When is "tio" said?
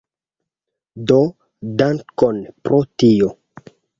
3.03-3.31